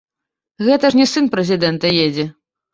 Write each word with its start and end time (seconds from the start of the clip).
Гэта 0.69 0.91
ж 0.95 1.01
не 1.01 1.07
сын 1.13 1.29
прэзідэнта 1.37 1.95
едзе. 2.09 2.29